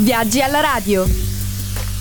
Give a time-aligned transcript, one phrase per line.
[0.00, 1.04] Viaggi alla radio.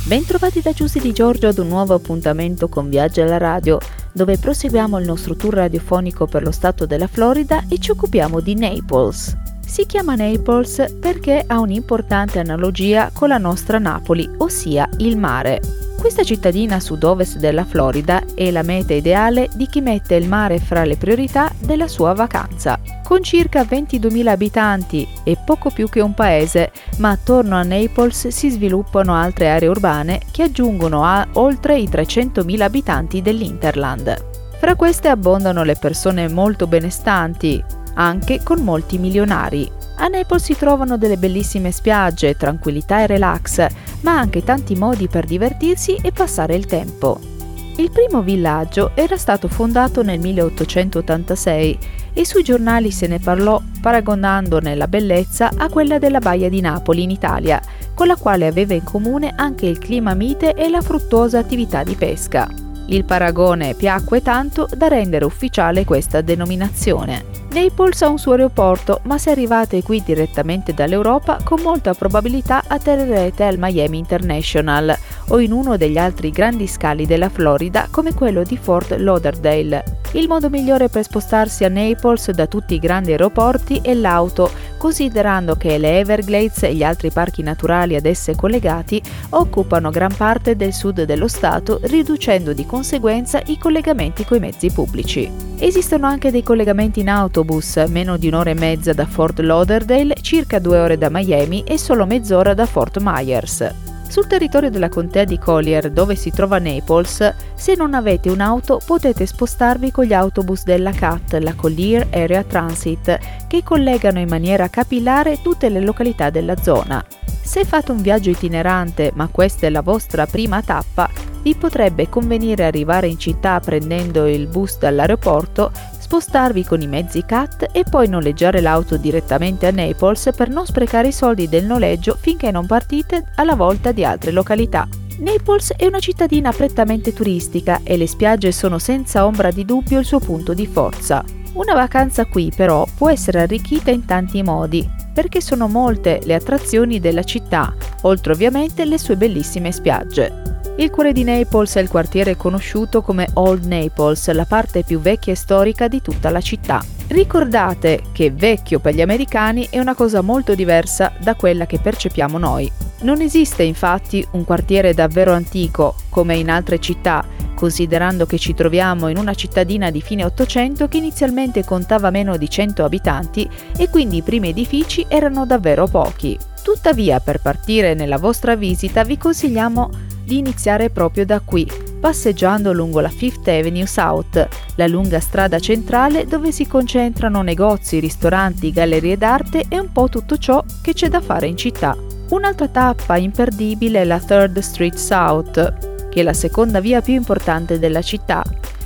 [0.08, 3.78] Bentrovati da Giussi di Giorgio ad un nuovo appuntamento con Viaggi alla radio,
[4.12, 8.56] dove proseguiamo il nostro tour radiofonico per lo stato della Florida e ci occupiamo di
[8.56, 9.38] Naples.
[9.64, 15.62] Si chiama Naples perché ha un'importante analogia con la nostra Napoli, ossia il mare.
[16.00, 20.58] Questa cittadina a sud-ovest della Florida è la meta ideale di chi mette il mare
[20.58, 22.80] fra le priorità della sua vacanza.
[23.04, 28.50] Con circa 22.000 abitanti e poco più che un paese, ma attorno a Naples si
[28.50, 34.32] sviluppano altre aree urbane che aggiungono a oltre i 300.000 abitanti dell'Interland.
[34.60, 37.64] Fra queste abbondano le persone molto benestanti,
[37.96, 39.70] anche con molti milionari.
[39.98, 43.68] A Naples si trovano delle bellissime spiagge, tranquillità e relax,
[44.02, 47.33] ma anche tanti modi per divertirsi e passare il tempo.
[47.78, 51.80] Il primo villaggio era stato fondato nel 1886
[52.14, 57.02] e sui giornali se ne parlò paragonandone la bellezza a quella della Baia di Napoli
[57.02, 57.60] in Italia,
[57.96, 61.96] con la quale aveva in comune anche il clima mite e la fruttuosa attività di
[61.96, 62.48] pesca.
[62.88, 67.42] Il paragone piacque tanto da rendere ufficiale questa denominazione.
[67.54, 73.44] Naples ha un suo aeroporto, ma se arrivate qui direttamente dall'Europa, con molta probabilità atterrerete
[73.44, 74.96] al Miami International
[75.30, 80.02] o in uno degli altri grandi scali della Florida come quello di Fort Lauderdale.
[80.14, 85.56] Il modo migliore per spostarsi a Naples da tutti i grandi aeroporti è l'auto, considerando
[85.56, 90.72] che le Everglades e gli altri parchi naturali ad esse collegati occupano gran parte del
[90.72, 95.28] sud dello stato, riducendo di conseguenza i collegamenti coi mezzi pubblici.
[95.58, 100.60] Esistono anche dei collegamenti in autobus, meno di un'ora e mezza da Fort Lauderdale, circa
[100.60, 103.93] due ore da Miami e solo mezz'ora da Fort Myers.
[104.14, 109.26] Sul territorio della contea di Collier, dove si trova Naples, se non avete un'auto potete
[109.26, 115.42] spostarvi con gli autobus della CAT, la Collier Area Transit, che collegano in maniera capillare
[115.42, 117.04] tutte le località della zona.
[117.42, 121.10] Se fate un viaggio itinerante, ma questa è la vostra prima tappa,
[121.42, 125.72] vi potrebbe convenire arrivare in città prendendo il bus dall'aeroporto
[126.14, 131.08] spostarvi con i mezzi CAT e poi noleggiare l'auto direttamente a Naples per non sprecare
[131.08, 134.88] i soldi del noleggio finché non partite alla volta di altre località.
[135.18, 140.06] Naples è una cittadina prettamente turistica e le spiagge sono senza ombra di dubbio il
[140.06, 141.24] suo punto di forza.
[141.54, 147.00] Una vacanza qui però può essere arricchita in tanti modi, perché sono molte le attrazioni
[147.00, 150.53] della città, oltre ovviamente le sue bellissime spiagge.
[150.76, 155.32] Il cuore di Naples è il quartiere conosciuto come Old Naples, la parte più vecchia
[155.32, 156.84] e storica di tutta la città.
[157.10, 162.40] Ricordate che vecchio per gli americani è una cosa molto diversa da quella che percepiamo
[162.40, 162.72] noi.
[163.02, 167.24] Non esiste infatti un quartiere davvero antico, come in altre città,
[167.54, 172.50] considerando che ci troviamo in una cittadina di fine 800 che inizialmente contava meno di
[172.50, 173.48] 100 abitanti
[173.78, 176.36] e quindi i primi edifici erano davvero pochi.
[176.64, 181.70] Tuttavia, per partire nella vostra visita vi consigliamo di iniziare proprio da qui,
[182.00, 188.72] passeggiando lungo la Fifth Avenue South, la lunga strada centrale dove si concentrano negozi, ristoranti,
[188.72, 191.96] gallerie d'arte e un po' tutto ciò che c'è da fare in città.
[192.30, 197.80] Un'altra tappa imperdibile è la Third Street South, che è la seconda via più importante
[197.80, 198.44] della città.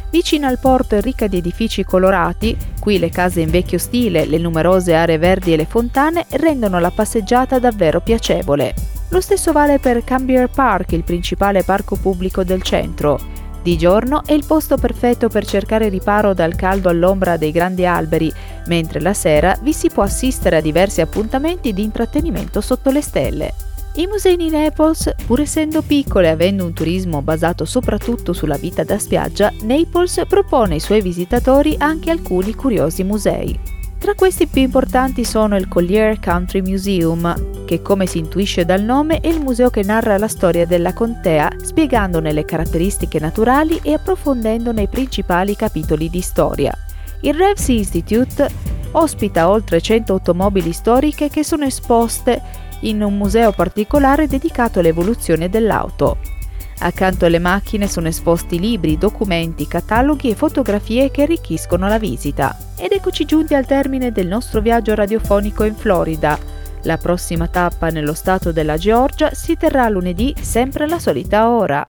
[0.09, 4.37] Vicino al porto è ricca di edifici colorati, qui le case in vecchio stile, le
[4.37, 8.96] numerose aree verdi e le fontane rendono la passeggiata davvero piacevole.
[9.09, 13.17] Lo stesso vale per Cambier Park, il principale parco pubblico del centro.
[13.63, 18.31] Di giorno è il posto perfetto per cercare riparo dal caldo all'ombra dei grandi alberi,
[18.67, 23.53] mentre la sera vi si può assistere a diversi appuntamenti di intrattenimento sotto le stelle.
[23.95, 28.83] I musei di Naples, pur essendo piccole e avendo un turismo basato soprattutto sulla vita
[28.83, 33.59] da spiaggia, Naples propone ai suoi visitatori anche alcuni curiosi musei.
[33.99, 39.19] Tra questi più importanti sono il Collier Country Museum, che come si intuisce dal nome
[39.19, 44.83] è il museo che narra la storia della contea, spiegandone le caratteristiche naturali e approfondendone
[44.83, 46.73] i principali capitoli di storia.
[47.21, 48.47] Il Revs Institute
[48.91, 52.41] ospita oltre 100 automobili storiche che sono esposte
[52.81, 56.19] in un museo particolare dedicato all'evoluzione dell'auto.
[56.79, 62.66] Accanto alle macchine sono esposti libri, documenti, cataloghi e fotografie che arricchiscono la visita.
[62.79, 66.37] Ed eccoci giunti al termine del nostro viaggio radiofonico in Florida.
[66.83, 71.85] La prossima tappa nello stato della Georgia si terrà lunedì sempre alla solita ora.